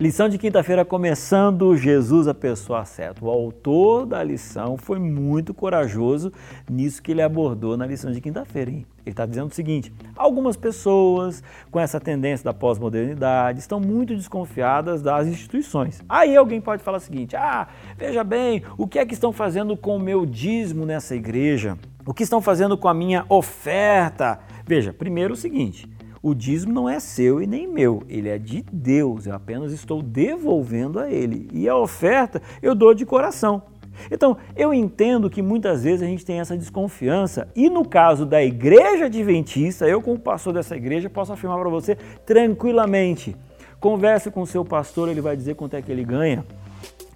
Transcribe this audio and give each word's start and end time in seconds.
Lição 0.00 0.28
de 0.28 0.38
quinta-feira 0.38 0.84
começando 0.84 1.76
Jesus 1.76 2.28
a 2.28 2.34
pessoa 2.34 2.84
certa. 2.84 3.24
O 3.24 3.28
autor 3.28 4.06
da 4.06 4.22
lição 4.22 4.76
foi 4.76 4.96
muito 4.96 5.52
corajoso 5.52 6.32
nisso 6.70 7.02
que 7.02 7.10
ele 7.10 7.20
abordou 7.20 7.76
na 7.76 7.84
lição 7.84 8.12
de 8.12 8.20
quinta-feira. 8.20 8.70
Ele 8.70 8.86
está 9.04 9.26
dizendo 9.26 9.50
o 9.50 9.54
seguinte: 9.54 9.92
algumas 10.14 10.56
pessoas 10.56 11.42
com 11.68 11.80
essa 11.80 11.98
tendência 11.98 12.44
da 12.44 12.54
pós-modernidade 12.54 13.58
estão 13.58 13.80
muito 13.80 14.14
desconfiadas 14.14 15.02
das 15.02 15.26
instituições. 15.26 16.00
Aí 16.08 16.36
alguém 16.36 16.60
pode 16.60 16.80
falar 16.80 16.98
o 16.98 17.00
seguinte: 17.00 17.34
ah, 17.34 17.66
veja 17.96 18.22
bem, 18.22 18.62
o 18.76 18.86
que 18.86 19.00
é 19.00 19.04
que 19.04 19.14
estão 19.14 19.32
fazendo 19.32 19.76
com 19.76 19.96
o 19.96 20.00
meu 20.00 20.24
dízimo 20.24 20.86
nessa 20.86 21.16
igreja? 21.16 21.76
O 22.06 22.14
que 22.14 22.22
estão 22.22 22.40
fazendo 22.40 22.78
com 22.78 22.86
a 22.86 22.94
minha 22.94 23.26
oferta? 23.28 24.38
Veja, 24.64 24.92
primeiro 24.92 25.34
o 25.34 25.36
seguinte 25.36 25.88
o 26.28 26.34
dízimo 26.34 26.72
não 26.72 26.88
é 26.88 27.00
seu 27.00 27.42
e 27.42 27.46
nem 27.46 27.66
meu, 27.66 28.02
ele 28.08 28.28
é 28.28 28.38
de 28.38 28.62
Deus, 28.72 29.26
eu 29.26 29.34
apenas 29.34 29.72
estou 29.72 30.02
devolvendo 30.02 30.98
a 30.98 31.10
ele. 31.10 31.48
E 31.52 31.68
a 31.68 31.76
oferta 31.76 32.40
eu 32.62 32.74
dou 32.74 32.94
de 32.94 33.06
coração. 33.06 33.62
Então, 34.10 34.36
eu 34.56 34.72
entendo 34.72 35.28
que 35.28 35.42
muitas 35.42 35.82
vezes 35.82 36.02
a 36.02 36.06
gente 36.06 36.24
tem 36.24 36.38
essa 36.38 36.56
desconfiança, 36.56 37.48
e 37.54 37.68
no 37.68 37.84
caso 37.84 38.24
da 38.24 38.42
igreja 38.42 39.06
adventista, 39.06 39.88
eu, 39.88 40.00
como 40.00 40.18
pastor 40.18 40.52
dessa 40.52 40.76
igreja, 40.76 41.10
posso 41.10 41.32
afirmar 41.32 41.58
para 41.58 41.68
você 41.68 41.96
tranquilamente: 42.24 43.34
converse 43.80 44.30
com 44.30 44.42
o 44.42 44.46
seu 44.46 44.64
pastor, 44.64 45.08
ele 45.08 45.20
vai 45.20 45.36
dizer 45.36 45.54
quanto 45.56 45.74
é 45.74 45.82
que 45.82 45.90
ele 45.90 46.04
ganha. 46.04 46.44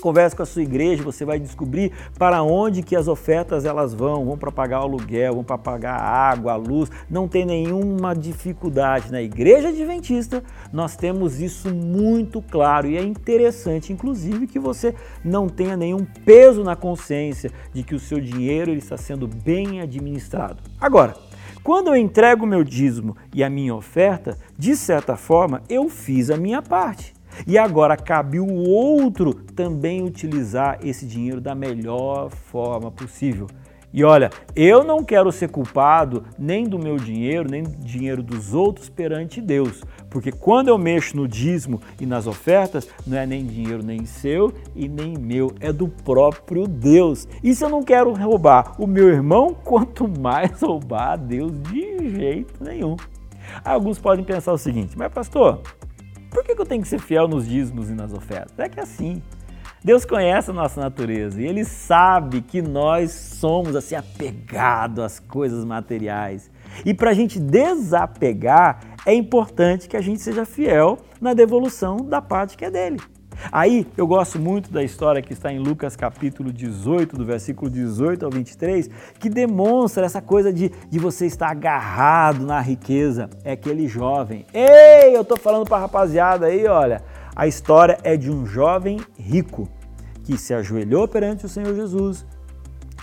Converse 0.00 0.34
com 0.34 0.42
a 0.42 0.46
sua 0.46 0.62
igreja, 0.62 1.02
você 1.02 1.24
vai 1.24 1.38
descobrir 1.38 1.92
para 2.18 2.42
onde 2.42 2.82
que 2.82 2.96
as 2.96 3.06
ofertas 3.06 3.64
elas 3.64 3.94
vão, 3.94 4.24
vão 4.24 4.38
para 4.38 4.50
pagar 4.50 4.80
o 4.80 4.84
aluguel, 4.84 5.34
vão 5.34 5.44
para 5.44 5.58
pagar 5.58 5.94
a 5.94 6.30
água, 6.30 6.52
a 6.52 6.56
luz, 6.56 6.90
não 7.08 7.28
tem 7.28 7.44
nenhuma 7.44 8.14
dificuldade. 8.14 9.12
Na 9.12 9.20
igreja 9.20 9.68
adventista, 9.68 10.42
nós 10.72 10.96
temos 10.96 11.40
isso 11.40 11.72
muito 11.74 12.42
claro 12.42 12.88
e 12.88 12.96
é 12.96 13.02
interessante, 13.02 13.92
inclusive, 13.92 14.46
que 14.46 14.58
você 14.58 14.94
não 15.24 15.48
tenha 15.48 15.76
nenhum 15.76 16.04
peso 16.24 16.64
na 16.64 16.74
consciência 16.74 17.50
de 17.72 17.82
que 17.82 17.94
o 17.94 18.00
seu 18.00 18.20
dinheiro 18.20 18.70
ele 18.70 18.78
está 18.78 18.96
sendo 18.96 19.28
bem 19.28 19.80
administrado. 19.80 20.62
Agora, 20.80 21.14
quando 21.62 21.88
eu 21.88 21.96
entrego 21.96 22.44
o 22.44 22.48
meu 22.48 22.64
dízimo 22.64 23.16
e 23.34 23.44
a 23.44 23.50
minha 23.50 23.74
oferta, 23.74 24.38
de 24.56 24.74
certa 24.74 25.16
forma, 25.16 25.62
eu 25.68 25.88
fiz 25.90 26.30
a 26.30 26.36
minha 26.36 26.62
parte. 26.62 27.12
E 27.46 27.58
agora 27.58 27.96
cabe 27.96 28.38
o 28.40 28.52
outro 28.52 29.34
também 29.34 30.02
utilizar 30.02 30.78
esse 30.82 31.06
dinheiro 31.06 31.40
da 31.40 31.54
melhor 31.54 32.30
forma 32.30 32.90
possível. 32.90 33.46
E 33.92 34.04
olha, 34.04 34.30
eu 34.54 34.84
não 34.84 35.02
quero 35.02 35.32
ser 35.32 35.48
culpado 35.48 36.24
nem 36.38 36.64
do 36.64 36.78
meu 36.78 36.96
dinheiro, 36.96 37.50
nem 37.50 37.64
do 37.64 37.76
dinheiro 37.84 38.22
dos 38.22 38.54
outros 38.54 38.88
perante 38.88 39.40
Deus, 39.40 39.82
porque 40.08 40.30
quando 40.30 40.68
eu 40.68 40.78
mexo 40.78 41.16
no 41.16 41.26
dízimo 41.26 41.80
e 42.00 42.06
nas 42.06 42.28
ofertas, 42.28 42.88
não 43.04 43.18
é 43.18 43.26
nem 43.26 43.44
dinheiro 43.44 43.82
nem 43.82 44.04
seu 44.04 44.54
e 44.76 44.88
nem 44.88 45.18
meu, 45.18 45.52
é 45.58 45.72
do 45.72 45.88
próprio 45.88 46.68
Deus. 46.68 47.26
E 47.42 47.52
se 47.52 47.64
eu 47.64 47.68
não 47.68 47.82
quero 47.82 48.14
roubar 48.14 48.80
o 48.80 48.86
meu 48.86 49.08
irmão, 49.08 49.56
quanto 49.64 50.06
mais 50.06 50.62
roubar 50.62 51.12
a 51.12 51.16
Deus 51.16 51.60
de 51.62 52.10
jeito 52.10 52.62
nenhum. 52.62 52.96
Alguns 53.64 53.98
podem 53.98 54.24
pensar 54.24 54.52
o 54.52 54.58
seguinte: 54.58 54.96
mas 54.96 55.12
pastor, 55.12 55.62
por 56.30 56.44
que 56.44 56.52
eu 56.52 56.64
tenho 56.64 56.82
que 56.82 56.88
ser 56.88 57.00
fiel 57.00 57.26
nos 57.26 57.46
dízimos 57.46 57.90
e 57.90 57.94
nas 57.94 58.12
ofertas? 58.12 58.58
É 58.58 58.68
que 58.68 58.78
é 58.78 58.82
assim. 58.82 59.20
Deus 59.82 60.04
conhece 60.04 60.50
a 60.50 60.54
nossa 60.54 60.80
natureza 60.80 61.40
e 61.40 61.46
Ele 61.46 61.64
sabe 61.64 62.42
que 62.42 62.60
nós 62.60 63.12
somos 63.12 63.74
assim 63.74 63.94
apegados 63.94 65.02
às 65.02 65.18
coisas 65.18 65.64
materiais. 65.64 66.50
E 66.84 66.92
para 66.94 67.10
a 67.10 67.14
gente 67.14 67.40
desapegar, 67.40 68.80
é 69.06 69.14
importante 69.14 69.88
que 69.88 69.96
a 69.96 70.00
gente 70.00 70.20
seja 70.20 70.44
fiel 70.44 70.98
na 71.20 71.34
devolução 71.34 71.96
da 71.96 72.20
parte 72.20 72.56
que 72.56 72.64
é 72.64 72.70
dele. 72.70 73.00
Aí 73.52 73.86
eu 73.96 74.06
gosto 74.06 74.38
muito 74.38 74.70
da 74.70 74.82
história 74.82 75.22
que 75.22 75.32
está 75.32 75.52
em 75.52 75.58
Lucas 75.58 75.96
capítulo 75.96 76.52
18, 76.52 77.16
do 77.16 77.24
versículo 77.24 77.70
18 77.70 78.24
ao 78.24 78.30
23, 78.30 78.88
que 79.18 79.28
demonstra 79.28 80.04
essa 80.04 80.20
coisa 80.20 80.52
de, 80.52 80.70
de 80.88 80.98
você 80.98 81.26
estar 81.26 81.50
agarrado 81.50 82.44
na 82.44 82.60
riqueza. 82.60 83.30
É 83.44 83.52
aquele 83.52 83.88
jovem. 83.88 84.46
Ei, 84.52 85.16
eu 85.16 85.22
estou 85.22 85.36
falando 85.36 85.66
para 85.66 85.78
a 85.78 85.80
rapaziada 85.80 86.46
aí, 86.46 86.66
olha. 86.66 87.02
A 87.34 87.46
história 87.46 87.98
é 88.02 88.16
de 88.16 88.30
um 88.30 88.44
jovem 88.44 89.00
rico 89.18 89.68
que 90.24 90.36
se 90.36 90.52
ajoelhou 90.52 91.08
perante 91.08 91.46
o 91.46 91.48
Senhor 91.48 91.74
Jesus, 91.74 92.26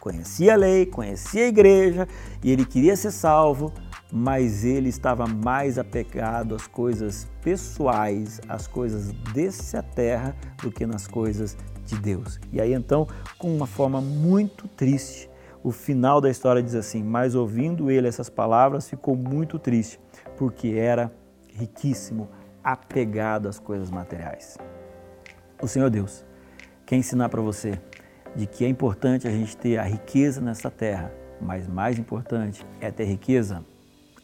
conhecia 0.00 0.54
a 0.54 0.56
lei, 0.56 0.84
conhecia 0.84 1.44
a 1.44 1.48
igreja 1.48 2.08
e 2.42 2.50
ele 2.52 2.64
queria 2.64 2.96
ser 2.96 3.10
salvo, 3.10 3.72
mas 4.16 4.64
ele 4.64 4.90
estava 4.90 5.26
mais 5.26 5.76
apegado 5.76 6.54
às 6.54 6.68
coisas 6.68 7.26
pessoais, 7.42 8.40
às 8.48 8.68
coisas 8.68 9.10
dessa 9.34 9.82
terra, 9.82 10.36
do 10.62 10.70
que 10.70 10.86
nas 10.86 11.08
coisas 11.08 11.56
de 11.84 11.98
Deus. 11.98 12.38
E 12.52 12.60
aí 12.60 12.72
então, 12.72 13.08
com 13.36 13.52
uma 13.52 13.66
forma 13.66 14.00
muito 14.00 14.68
triste, 14.68 15.28
o 15.64 15.72
final 15.72 16.20
da 16.20 16.30
história 16.30 16.62
diz 16.62 16.76
assim: 16.76 17.02
Mas 17.02 17.34
ouvindo 17.34 17.90
ele 17.90 18.06
essas 18.06 18.30
palavras, 18.30 18.88
ficou 18.88 19.16
muito 19.16 19.58
triste, 19.58 19.98
porque 20.36 20.68
era 20.68 21.12
riquíssimo, 21.48 22.28
apegado 22.62 23.48
às 23.48 23.58
coisas 23.58 23.90
materiais. 23.90 24.56
O 25.60 25.66
Senhor 25.66 25.90
Deus 25.90 26.24
quer 26.86 26.94
ensinar 26.94 27.30
para 27.30 27.40
você 27.40 27.80
de 28.36 28.46
que 28.46 28.64
é 28.64 28.68
importante 28.68 29.26
a 29.26 29.30
gente 29.32 29.56
ter 29.56 29.76
a 29.76 29.82
riqueza 29.82 30.40
nessa 30.40 30.70
terra, 30.70 31.12
mas 31.40 31.66
mais 31.66 31.98
importante 31.98 32.64
é 32.80 32.92
ter 32.92 33.06
riqueza 33.06 33.64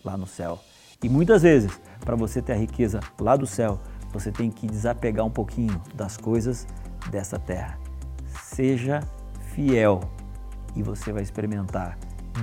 lá 0.05 0.17
no 0.17 0.27
céu. 0.27 0.59
E 1.03 1.09
muitas 1.09 1.43
vezes, 1.43 1.81
para 2.01 2.17
você 2.17 2.43
ter 2.43 2.53
a 2.53 2.57
riqueza 2.57 3.01
lá 3.19 3.37
do 3.37 3.47
céu, 3.47 3.81
você 4.13 4.31
tem 4.31 4.51
que 4.51 4.67
desapegar 4.67 5.25
um 5.25 5.31
pouquinho 5.31 5.81
das 5.95 6.17
coisas 6.17 6.67
dessa 7.11 7.39
terra. 7.39 7.79
Seja 8.43 9.01
fiel 9.55 10.01
e 10.75 10.83
você 10.83 11.13
vai 11.13 11.23
experimentar 11.23 11.99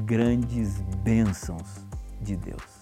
grandes 0.06 0.82
bênçãos 1.04 1.86
de 2.22 2.36
Deus. 2.36 2.77